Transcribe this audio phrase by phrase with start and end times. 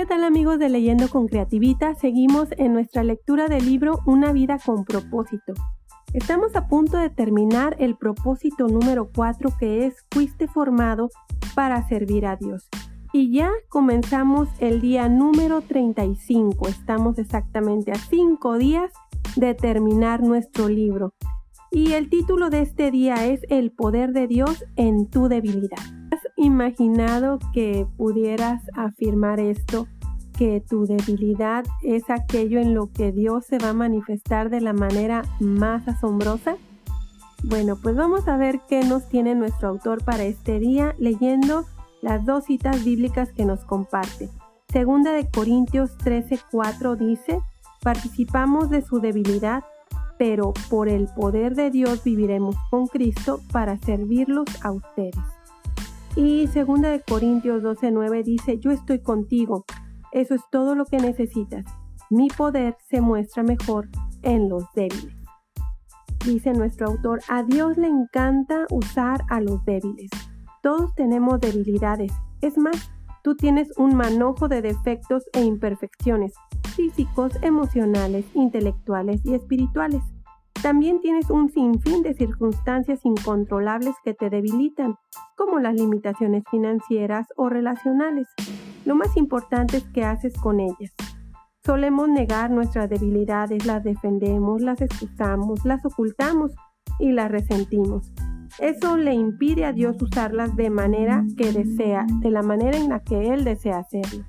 [0.00, 1.94] ¿Qué tal amigos de Leyendo con Creativita?
[1.94, 5.52] Seguimos en nuestra lectura del libro Una vida con propósito.
[6.14, 11.10] Estamos a punto de terminar el propósito número 4 que es Fuiste formado
[11.54, 12.66] para servir a Dios.
[13.12, 16.66] Y ya comenzamos el día número 35.
[16.66, 18.90] Estamos exactamente a 5 días
[19.36, 21.12] de terminar nuestro libro.
[21.70, 25.99] Y el título de este día es El poder de Dios en tu debilidad.
[26.40, 29.86] ¿Has imaginado que pudieras afirmar esto?
[30.38, 34.72] Que tu debilidad es aquello en lo que Dios se va a manifestar de la
[34.72, 36.56] manera más asombrosa?
[37.44, 41.66] Bueno, pues vamos a ver qué nos tiene nuestro autor para este día leyendo
[42.00, 44.30] las dos citas bíblicas que nos comparte.
[44.72, 47.38] Segunda de Corintios 13:4 dice,
[47.82, 49.62] participamos de su debilidad
[50.16, 55.39] pero por el poder de Dios viviremos con Cristo para servirlos a ustedes.
[56.16, 59.64] Y 2 de Corintios 12:9 dice, yo estoy contigo,
[60.12, 61.64] eso es todo lo que necesitas.
[62.10, 63.88] Mi poder se muestra mejor
[64.22, 65.14] en los débiles.
[66.24, 70.10] Dice nuestro autor, a Dios le encanta usar a los débiles.
[70.62, 72.12] Todos tenemos debilidades.
[72.42, 72.90] Es más,
[73.22, 76.34] tú tienes un manojo de defectos e imperfecciones
[76.74, 80.02] físicos, emocionales, intelectuales y espirituales.
[80.62, 84.96] También tienes un sinfín de circunstancias incontrolables que te debilitan,
[85.34, 88.28] como las limitaciones financieras o relacionales.
[88.84, 90.92] Lo más importante es qué haces con ellas.
[91.64, 96.52] Solemos negar nuestras debilidades, las defendemos, las excusamos, las ocultamos
[96.98, 98.12] y las resentimos.
[98.58, 103.00] Eso le impide a Dios usarlas de manera que desea, de la manera en la
[103.00, 104.24] que Él desea hacerlo.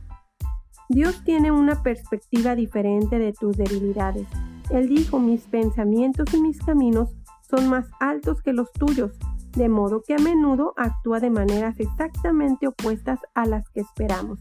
[0.87, 4.27] Dios tiene una perspectiva diferente de tus debilidades.
[4.71, 7.09] Él dijo, mis pensamientos y mis caminos
[7.49, 9.11] son más altos que los tuyos,
[9.55, 14.39] de modo que a menudo actúa de maneras exactamente opuestas a las que esperamos.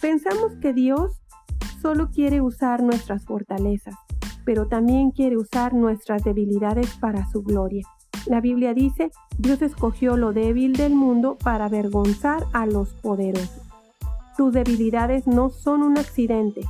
[0.00, 1.22] Pensamos que Dios
[1.80, 3.94] solo quiere usar nuestras fortalezas,
[4.44, 7.86] pero también quiere usar nuestras debilidades para su gloria.
[8.26, 13.62] La Biblia dice, Dios escogió lo débil del mundo para avergonzar a los poderosos.
[14.36, 16.62] Tus debilidades no son un accidente.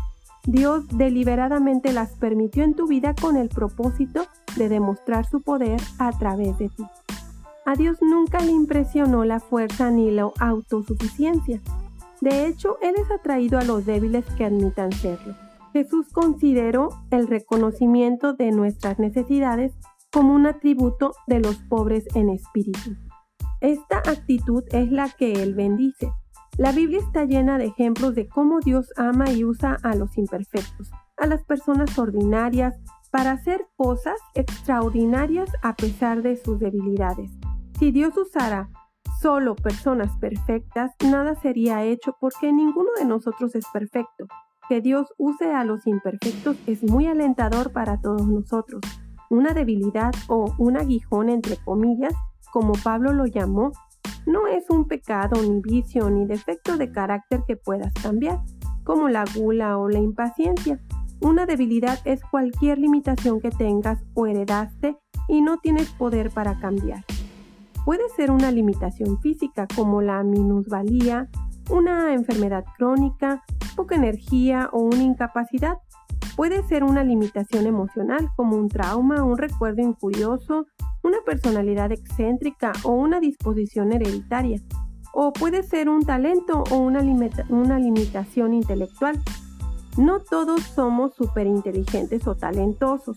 [0.44, 4.26] Dios deliberadamente las permitió en tu vida con el propósito
[4.56, 6.84] de demostrar su poder a través de ti.
[7.64, 11.60] A Dios nunca le impresionó la fuerza ni la autosuficiencia.
[12.20, 15.36] De hecho, Él es atraído a los débiles que admitan serlo.
[15.72, 19.72] Jesús consideró el reconocimiento de nuestras necesidades
[20.12, 22.96] como un atributo de los pobres en espíritu.
[23.60, 26.12] Esta actitud es la que Él bendice.
[26.58, 30.90] La Biblia está llena de ejemplos de cómo Dios ama y usa a los imperfectos,
[31.16, 32.78] a las personas ordinarias,
[33.10, 37.30] para hacer cosas extraordinarias a pesar de sus debilidades.
[37.78, 38.68] Si Dios usara
[39.20, 44.26] solo personas perfectas, nada sería hecho porque ninguno de nosotros es perfecto.
[44.68, 48.82] Que Dios use a los imperfectos es muy alentador para todos nosotros.
[49.30, 52.14] Una debilidad o un aguijón entre comillas,
[52.52, 53.72] como Pablo lo llamó,
[54.26, 58.40] no es un pecado, ni vicio, ni defecto de carácter que puedas cambiar,
[58.84, 60.80] como la gula o la impaciencia.
[61.20, 64.96] Una debilidad es cualquier limitación que tengas o heredaste
[65.28, 67.04] y no tienes poder para cambiar.
[67.84, 71.28] Puede ser una limitación física como la minusvalía,
[71.70, 73.42] una enfermedad crónica,
[73.74, 75.78] poca energía o una incapacidad.
[76.36, 80.66] Puede ser una limitación emocional como un trauma, un recuerdo incurioso,
[81.02, 84.60] una personalidad excéntrica o una disposición hereditaria,
[85.12, 87.00] o puede ser un talento o una,
[87.78, 89.20] limitación intelectual.
[89.96, 93.14] No todos somos superinteligentes o talentosos.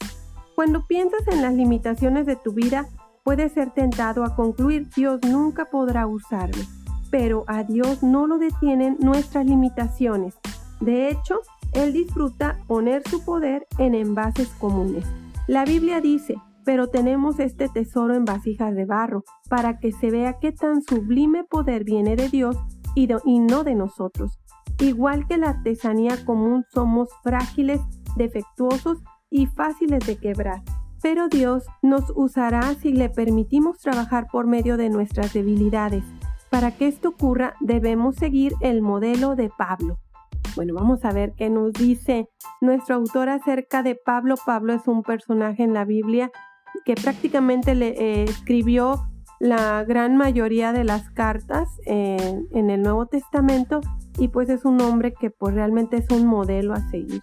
[0.55, 2.87] Cuando piensas en las limitaciones de tu vida,
[3.23, 6.65] puedes ser tentado a concluir Dios nunca podrá usarme.
[7.09, 10.35] Pero a Dios no lo detienen nuestras limitaciones.
[10.81, 11.39] De hecho,
[11.71, 15.05] Él disfruta poner su poder en envases comunes.
[15.47, 16.35] La Biblia dice,
[16.65, 21.43] pero tenemos este tesoro en vasijas de barro, para que se vea qué tan sublime
[21.43, 22.57] poder viene de Dios
[22.95, 23.07] y,
[23.39, 24.39] no de nosotros.
[24.79, 27.79] Igual que la artesanía común somos frágiles,
[28.17, 28.97] defectuosos
[29.29, 30.63] y fáciles de quebrar.
[31.01, 36.03] Pero Dios nos usará si le permitimos trabajar por medio de nuestras debilidades.
[36.49, 39.99] Para que esto ocurra debemos seguir el modelo de Pablo.
[40.55, 42.29] Bueno, vamos a ver qué nos dice
[42.61, 44.35] nuestro autor acerca de Pablo.
[44.45, 46.31] Pablo es un personaje en la Biblia
[46.85, 49.07] que prácticamente le eh, escribió
[49.39, 53.81] la gran mayoría de las cartas en el Nuevo Testamento
[54.17, 57.21] y pues es un hombre que pues realmente es un modelo a seguir.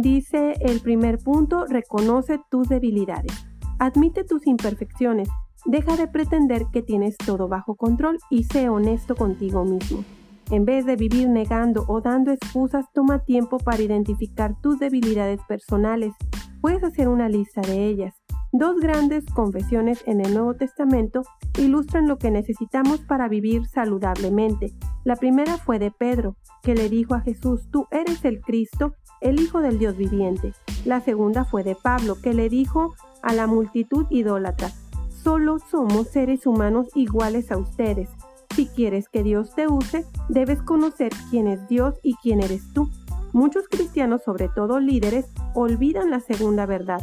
[0.00, 3.46] Dice el primer punto, reconoce tus debilidades,
[3.78, 5.28] admite tus imperfecciones,
[5.66, 10.04] deja de pretender que tienes todo bajo control y sé honesto contigo mismo.
[10.50, 16.12] En vez de vivir negando o dando excusas, toma tiempo para identificar tus debilidades personales.
[16.60, 18.21] Puedes hacer una lista de ellas.
[18.54, 21.22] Dos grandes confesiones en el Nuevo Testamento
[21.58, 24.74] ilustran lo que necesitamos para vivir saludablemente.
[25.04, 29.40] La primera fue de Pedro, que le dijo a Jesús, tú eres el Cristo, el
[29.40, 30.52] Hijo del Dios viviente.
[30.84, 34.70] La segunda fue de Pablo, que le dijo a la multitud idólatra,
[35.08, 38.10] solo somos seres humanos iguales a ustedes.
[38.54, 42.90] Si quieres que Dios te use, debes conocer quién es Dios y quién eres tú.
[43.32, 47.00] Muchos cristianos, sobre todo líderes, olvidan la segunda verdad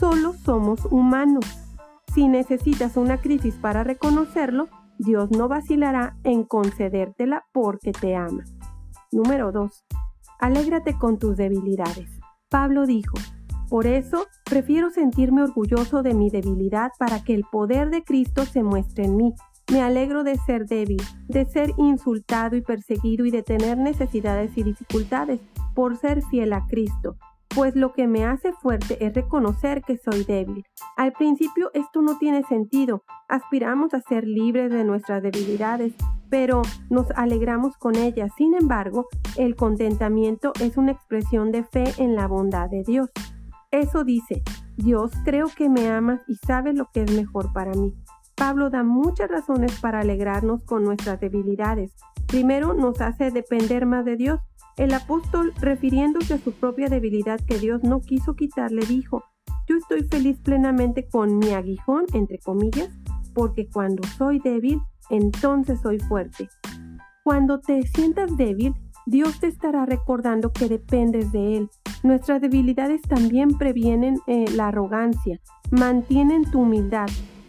[0.00, 1.44] Solo somos humanos.
[2.14, 8.42] Si necesitas una crisis para reconocerlo, Dios no vacilará en concedértela porque te ama.
[9.12, 9.84] Número 2.
[10.38, 12.08] Alégrate con tus debilidades.
[12.48, 13.12] Pablo dijo,
[13.68, 18.62] por eso prefiero sentirme orgulloso de mi debilidad para que el poder de Cristo se
[18.62, 19.34] muestre en mí.
[19.70, 24.62] Me alegro de ser débil, de ser insultado y perseguido y de tener necesidades y
[24.62, 25.40] dificultades
[25.74, 27.18] por ser fiel a Cristo
[27.54, 30.64] pues lo que me hace fuerte es reconocer que soy débil.
[30.96, 35.94] Al principio esto no tiene sentido, aspiramos a ser libres de nuestras debilidades,
[36.28, 38.30] pero nos alegramos con ellas.
[38.36, 43.10] Sin embargo, el contentamiento es una expresión de fe en la bondad de Dios.
[43.72, 44.42] Eso dice,
[44.76, 47.94] Dios creo que me amas y sabes lo que es mejor para mí.
[48.36, 51.94] Pablo da muchas razones para alegrarnos con nuestras debilidades.
[52.26, 54.40] Primero, nos hace depender más de Dios
[54.76, 59.24] el apóstol, refiriéndose a su propia debilidad que Dios no quiso quitarle, dijo,
[59.68, 62.88] yo estoy feliz plenamente con mi aguijón, entre comillas,
[63.34, 64.80] porque cuando soy débil,
[65.10, 66.48] entonces soy fuerte.
[67.22, 68.74] Cuando te sientas débil,
[69.06, 71.70] Dios te estará recordando que dependes de Él.
[72.02, 75.40] Nuestras debilidades también previenen eh, la arrogancia,
[75.70, 77.08] mantienen tu humildad.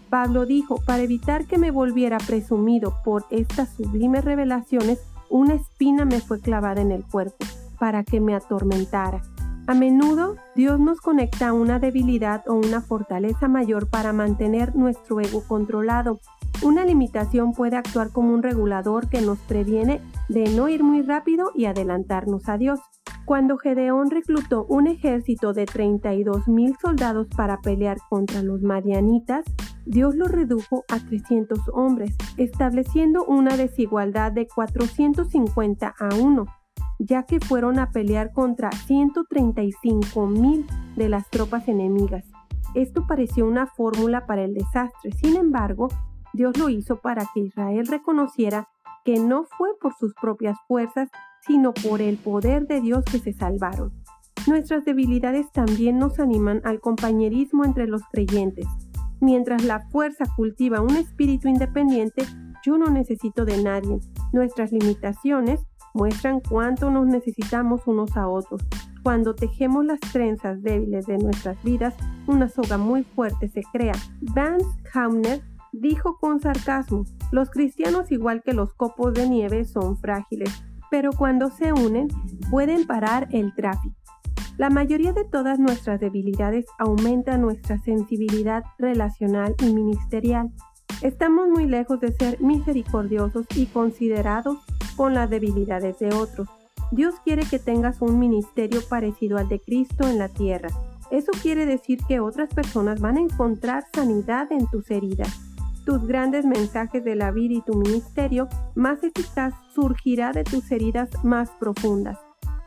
[0.09, 4.99] Pablo dijo, para evitar que me volviera presumido por estas sublimes revelaciones,
[5.31, 7.45] una espina me fue clavada en el cuerpo
[7.79, 9.23] para que me atormentara.
[9.65, 15.21] A menudo Dios nos conecta a una debilidad o una fortaleza mayor para mantener nuestro
[15.21, 16.19] ego controlado.
[16.61, 21.51] Una limitación puede actuar como un regulador que nos previene de no ir muy rápido
[21.55, 22.79] y adelantarnos a Dios.
[23.25, 29.45] Cuando Gedeón reclutó un ejército de 32 mil soldados para pelear contra los madianitas,
[29.85, 36.45] Dios lo redujo a 300 hombres, estableciendo una desigualdad de 450 a 1,
[36.99, 42.25] ya que fueron a pelear contra 135 mil de las tropas enemigas.
[42.75, 45.89] Esto pareció una fórmula para el desastre, sin embargo,
[46.33, 48.69] Dios lo hizo para que Israel reconociera
[49.03, 51.09] que no fue por sus propias fuerzas,
[51.45, 53.91] sino por el poder de Dios que se salvaron.
[54.47, 58.67] Nuestras debilidades también nos animan al compañerismo entre los creyentes.
[59.21, 62.25] Mientras la fuerza cultiva un espíritu independiente,
[62.65, 63.99] yo no necesito de nadie.
[64.33, 65.61] Nuestras limitaciones
[65.93, 68.61] muestran cuánto nos necesitamos unos a otros.
[69.03, 71.95] Cuando tejemos las trenzas débiles de nuestras vidas,
[72.27, 73.93] una soga muy fuerte se crea.
[74.21, 75.41] Vance Hamner
[75.71, 81.49] dijo con sarcasmo, los cristianos igual que los copos de nieve son frágiles, pero cuando
[81.49, 82.07] se unen
[82.49, 84.00] pueden parar el tráfico.
[84.57, 90.51] La mayoría de todas nuestras debilidades aumenta nuestra sensibilidad relacional y ministerial.
[91.01, 94.57] Estamos muy lejos de ser misericordiosos y considerados
[94.95, 96.47] con las debilidades de otros.
[96.91, 100.69] Dios quiere que tengas un ministerio parecido al de Cristo en la tierra.
[101.09, 105.51] Eso quiere decir que otras personas van a encontrar sanidad en tus heridas
[105.85, 111.09] tus grandes mensajes de la vida y tu ministerio, más eficaz surgirá de tus heridas
[111.23, 112.17] más profundas.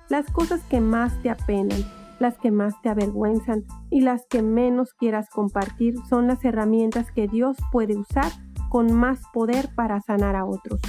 [0.08, 1.78] Las cosas que más te apenan,
[2.18, 7.26] las que más te avergüenzan y las que menos quieras compartir son las herramientas que
[7.28, 8.30] Dios puede usar
[8.68, 10.80] con más poder para sanar a otros.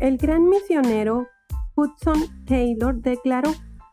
[0.00, 1.26] El gran misionero
[1.76, 3.50] Hudson Taylor declaró,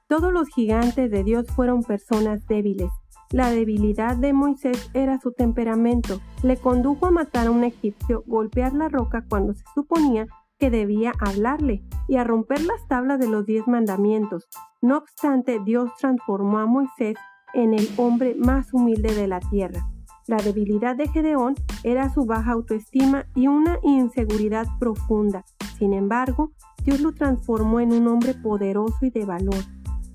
[0.08, 2.90] todos los gigantes de Dios fueron personas débiles,
[3.32, 6.20] la debilidad de Moisés era su temperamento.
[6.44, 10.28] Le condujo a matar a un egipcio, golpear la roca cuando se suponía
[10.62, 14.48] que debía hablarle y a romper las tablas de los diez mandamientos.
[14.80, 17.18] No obstante, Dios transformó a Moisés
[17.56, 19.89] en el hombre más humilde de la tierra.
[20.27, 25.44] La debilidad de Gedeón era su baja autoestima y una inseguridad profunda.
[25.80, 26.51] Sin embargo,
[26.86, 29.63] Dios lo transformó en un hombre poderoso y de valor.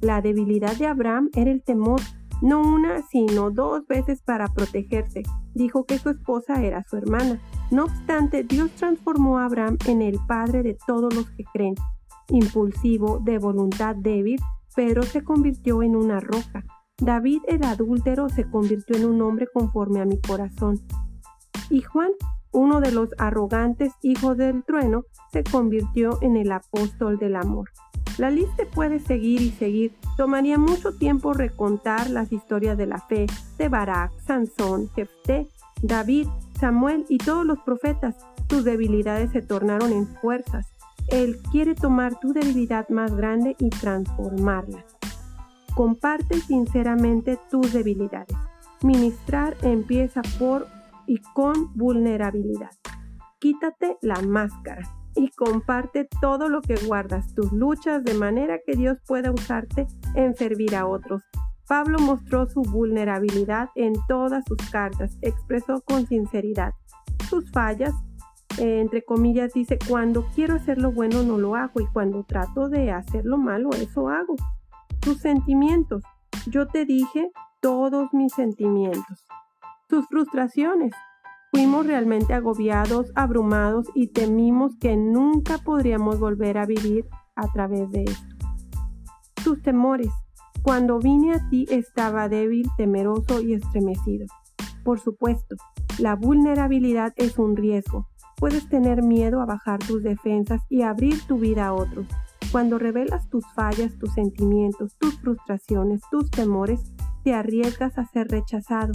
[0.01, 2.01] La debilidad de Abraham era el temor
[2.43, 5.23] no una, sino dos veces para protegerse.
[5.57, 7.41] Dijo que su esposa era su hermana.
[7.71, 11.75] No obstante, Dios transformó a Abraham en el padre de todos los que creen.
[12.29, 14.39] Impulsivo, de voluntad débil,
[14.75, 16.65] Pedro se convirtió en una roca.
[16.99, 20.79] David el adúltero se convirtió en un hombre conforme a mi corazón.
[21.71, 22.13] Y Juan
[22.57, 27.71] uno de los arrogantes hijos del trueno, se convirtió en el apóstol del amor.
[28.19, 29.95] La lista puede seguir y seguir.
[30.17, 33.27] Tomaría mucho tiempo recontar las historias de la fe
[33.59, 35.49] de Barak, Sansón, Jefté,
[35.83, 36.27] David,
[36.59, 38.17] Samuel y todos los profetas.
[38.47, 40.67] Tus debilidades se tornaron en fuerzas.
[41.09, 44.85] Él quiere tomar tu debilidad más grande y transformarla.
[45.75, 48.35] Comparte sinceramente tus debilidades.
[48.83, 50.67] Ministrar empieza por
[51.07, 52.71] y con vulnerabilidad.
[53.39, 58.99] Quítate la máscara y comparte todo lo que guardas, tus luchas, de manera que Dios
[59.07, 61.23] pueda usarte en servir a otros.
[61.67, 66.73] Pablo mostró su vulnerabilidad en todas sus cartas, expresó con sinceridad
[67.29, 67.93] sus fallas,
[68.59, 72.69] eh, entre comillas dice, cuando quiero hacer lo bueno no lo hago y cuando trato
[72.69, 74.37] de hacer lo malo eso hago.
[75.03, 76.03] Sus sentimientos,
[76.47, 77.31] yo te dije
[77.61, 79.27] todos mis sentimientos.
[79.89, 80.93] Sus frustraciones,
[81.57, 88.05] Fuimos realmente agobiados, abrumados y temimos que nunca podríamos volver a vivir a través de
[88.05, 88.37] esto.
[89.43, 90.11] Tus temores.
[90.61, 94.27] Cuando vine a ti estaba débil, temeroso y estremecido.
[94.85, 95.57] Por supuesto,
[95.99, 98.07] la vulnerabilidad es un riesgo.
[98.37, 102.07] Puedes tener miedo a bajar tus defensas y abrir tu vida a otros.
[102.53, 106.93] Cuando revelas tus fallas, tus sentimientos, tus frustraciones, tus temores,
[107.25, 108.93] te arriesgas a ser rechazado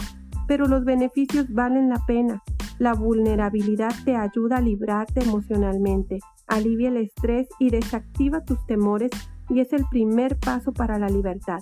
[0.52, 2.44] pero los beneficios valen la pena.
[2.78, 9.12] La vulnerabilidad te ayuda a librarte emocionalmente, alivia el estrés y desactiva tus temores
[9.48, 11.60] y es el primer paso para la libertad.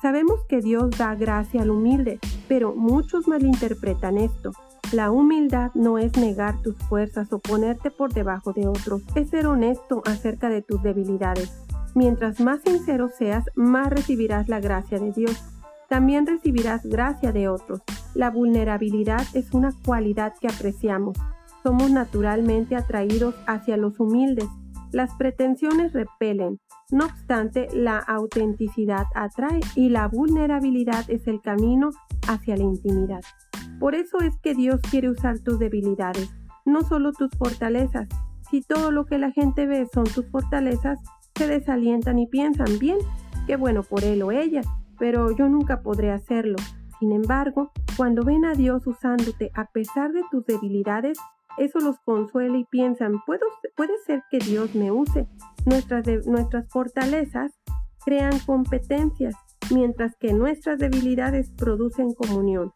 [0.00, 2.18] Sabemos que Dios da gracia al humilde,
[2.48, 4.52] pero muchos malinterpretan esto.
[4.90, 9.48] La humildad no es negar tus fuerzas o ponerte por debajo de otros, es ser
[9.48, 11.52] honesto acerca de tus debilidades.
[11.94, 15.59] Mientras más sincero seas, más recibirás la gracia de Dios.
[15.90, 17.80] También recibirás gracia de otros.
[18.14, 21.18] La vulnerabilidad es una cualidad que apreciamos.
[21.64, 24.46] Somos naturalmente atraídos hacia los humildes.
[24.92, 26.60] Las pretensiones repelen.
[26.92, 31.90] No obstante, la autenticidad atrae y la vulnerabilidad es el camino
[32.28, 33.22] hacia la intimidad.
[33.80, 36.32] Por eso es que Dios quiere usar tus debilidades,
[36.64, 38.06] no solo tus fortalezas.
[38.48, 41.00] Si todo lo que la gente ve son tus fortalezas,
[41.34, 42.98] se desalientan y piensan, bien,
[43.48, 44.62] qué bueno por él o ella,
[45.00, 46.56] pero yo nunca podré hacerlo.
[47.00, 51.18] Sin embargo, cuando ven a Dios usándote a pesar de tus debilidades,
[51.56, 55.26] eso los consuela y piensan, puede ser que Dios me use.
[55.64, 57.52] Nuestras, nuestras fortalezas
[58.04, 59.34] crean competencias,
[59.72, 62.72] mientras que nuestras debilidades producen comunión.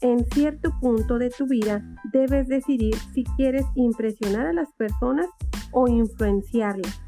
[0.00, 1.82] En cierto punto de tu vida
[2.12, 5.26] debes decidir si quieres impresionar a las personas
[5.72, 7.00] o influenciarlas.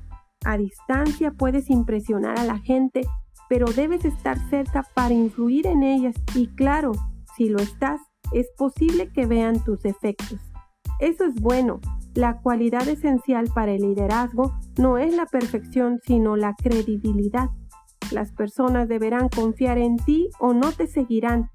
[0.44, 3.02] A distancia puedes impresionar a la gente
[3.50, 6.92] pero debes estar cerca para influir en ellas y claro,
[7.36, 8.00] si lo estás,
[8.32, 10.38] es posible que vean tus defectos.
[11.00, 11.80] Eso es bueno.
[12.14, 17.50] La cualidad esencial para el liderazgo no es la perfección, sino la credibilidad.
[18.12, 21.50] Las personas deberán confiar en ti o no te seguirán.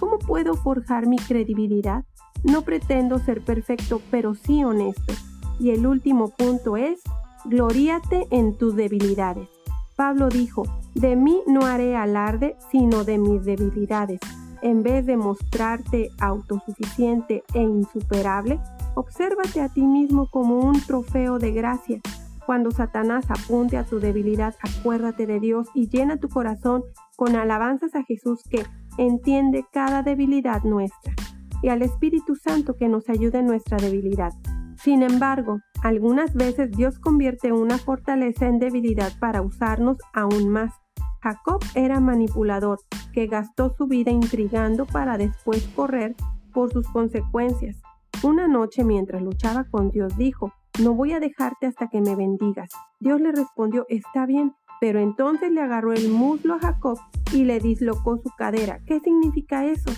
[0.00, 2.06] ¿Cómo puedo forjar mi credibilidad?
[2.42, 5.12] No pretendo ser perfecto, pero sí honesto.
[5.60, 7.02] Y el último punto es,
[7.44, 9.50] gloríate en tus debilidades.
[9.94, 14.20] Pablo dijo, de mí no haré alarde, sino de mis debilidades.
[14.62, 18.60] En vez de mostrarte autosuficiente e insuperable,
[18.94, 22.00] obsérvate a ti mismo como un trofeo de gracia.
[22.46, 26.82] Cuando Satanás apunte a tu debilidad, acuérdate de Dios y llena tu corazón
[27.16, 28.64] con alabanzas a Jesús que
[28.98, 31.14] entiende cada debilidad nuestra
[31.62, 34.32] y al Espíritu Santo que nos ayude en nuestra debilidad.
[34.76, 40.83] Sin embargo, algunas veces Dios convierte una fortaleza en debilidad para usarnos aún más.
[41.24, 42.80] Jacob era manipulador,
[43.14, 46.14] que gastó su vida intrigando para después correr
[46.52, 47.80] por sus consecuencias.
[48.22, 50.52] Una noche mientras luchaba con Dios dijo,
[50.82, 52.68] no voy a dejarte hasta que me bendigas.
[53.00, 54.52] Dios le respondió, está bien,
[54.82, 56.98] pero entonces le agarró el muslo a Jacob
[57.32, 58.80] y le dislocó su cadera.
[58.84, 59.90] ¿Qué significa eso?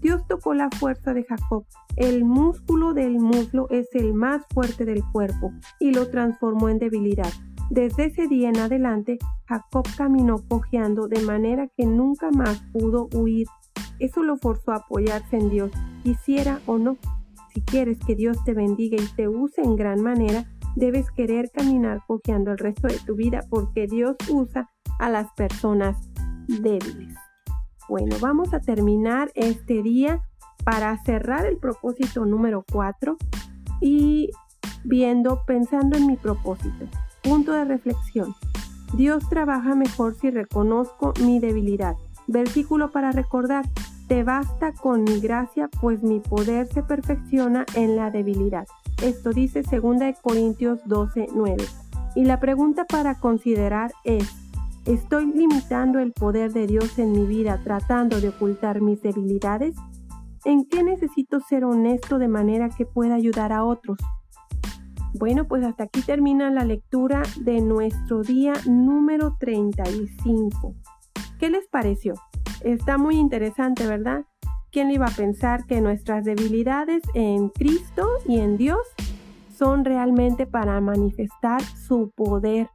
[0.00, 1.64] Dios tocó la fuerza de Jacob.
[1.96, 7.32] El músculo del muslo es el más fuerte del cuerpo y lo transformó en debilidad.
[7.70, 13.46] Desde ese día en adelante, Jacob caminó cojeando de manera que nunca más pudo huir.
[13.98, 15.70] Eso lo forzó a apoyarse en Dios,
[16.02, 16.96] quisiera o no.
[17.52, 20.46] Si quieres que Dios te bendiga y te use en gran manera,
[20.76, 25.96] debes querer caminar cojeando el resto de tu vida porque Dios usa a las personas
[26.46, 27.14] débiles.
[27.88, 30.22] Bueno, vamos a terminar este día
[30.64, 33.16] para cerrar el propósito número 4
[33.80, 34.30] y
[34.84, 36.86] viendo, pensando en mi propósito.
[37.28, 38.34] Punto de reflexión.
[38.94, 41.94] Dios trabaja mejor si reconozco mi debilidad.
[42.26, 43.66] Versículo para recordar.
[44.08, 48.66] te basta con mi gracia, pues mi poder se perfecciona en la debilidad.
[49.02, 51.56] Esto dice 2 Corintios 12, 9.
[52.14, 54.26] Y la pregunta para considerar es,
[54.86, 59.76] ¿estoy limitando el poder de Dios en mi vida tratando de ocultar mis debilidades?
[60.46, 63.98] ¿En qué necesito ser honesto de manera que pueda ayudar a otros?
[65.14, 70.74] Bueno, pues hasta aquí termina la lectura de nuestro día número 35.
[71.38, 72.14] ¿Qué les pareció?
[72.62, 74.24] Está muy interesante, ¿verdad?
[74.70, 78.80] ¿Quién iba a pensar que nuestras debilidades en Cristo y en Dios
[79.56, 82.68] son realmente para manifestar su poder?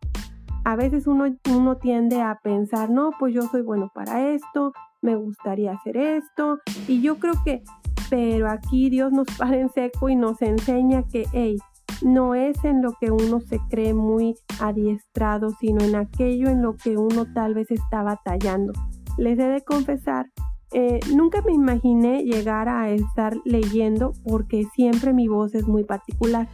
[0.65, 4.71] A veces uno, uno tiende a pensar, no, pues yo soy bueno para esto,
[5.01, 7.61] me gustaría hacer esto, y yo creo que,
[8.09, 11.57] pero aquí Dios nos para en seco y nos enseña que, hey,
[12.03, 16.75] no es en lo que uno se cree muy adiestrado, sino en aquello en lo
[16.75, 18.73] que uno tal vez está batallando.
[19.17, 20.27] Les he de confesar
[20.75, 26.47] eh, nunca me imaginé llegar a estar leyendo porque siempre mi voz es muy particular.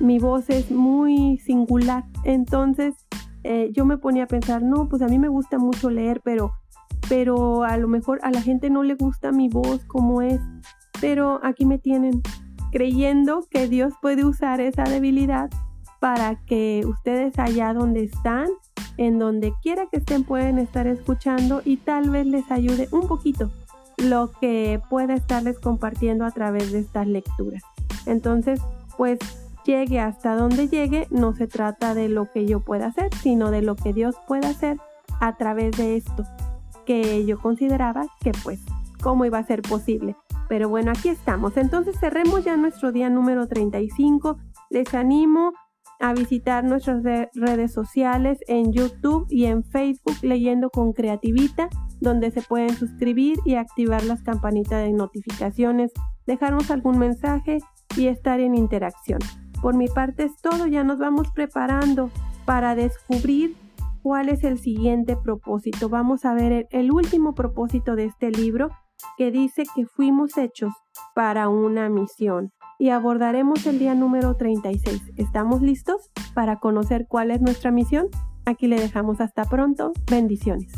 [0.00, 2.04] Mi voz es muy singular.
[2.24, 2.94] Entonces
[3.44, 6.52] eh, yo me ponía a pensar, no, pues a mí me gusta mucho leer, pero,
[7.08, 10.40] pero a lo mejor a la gente no le gusta mi voz como es.
[11.00, 12.22] Pero aquí me tienen
[12.70, 15.50] creyendo que Dios puede usar esa debilidad
[16.00, 18.48] para que ustedes allá donde están
[18.96, 23.50] en donde quiera que estén pueden estar escuchando y tal vez les ayude un poquito
[23.98, 27.62] lo que pueda estarles compartiendo a través de estas lecturas.
[28.06, 28.60] Entonces,
[28.96, 29.18] pues
[29.64, 33.62] llegue hasta donde llegue, no se trata de lo que yo pueda hacer, sino de
[33.62, 34.78] lo que Dios pueda hacer
[35.20, 36.24] a través de esto,
[36.86, 38.60] que yo consideraba que pues,
[39.02, 40.16] ¿cómo iba a ser posible?
[40.50, 41.56] Pero bueno, aquí estamos.
[41.56, 44.36] Entonces cerremos ya nuestro día número 35.
[44.68, 45.52] Les animo
[46.00, 51.68] a visitar nuestras redes sociales en YouTube y en Facebook leyendo con Creativita,
[52.00, 55.92] donde se pueden suscribir y activar las campanitas de notificaciones,
[56.26, 57.60] dejarnos algún mensaje
[57.96, 59.20] y estar en interacción.
[59.62, 62.10] Por mi parte es todo, ya nos vamos preparando
[62.44, 63.54] para descubrir
[64.02, 65.88] cuál es el siguiente propósito.
[65.88, 68.70] Vamos a ver el, el último propósito de este libro
[69.16, 70.72] que dice que fuimos hechos
[71.14, 75.12] para una misión y abordaremos el día número 36.
[75.16, 78.08] ¿Estamos listos para conocer cuál es nuestra misión?
[78.46, 79.92] Aquí le dejamos hasta pronto.
[80.10, 80.72] Bendiciones.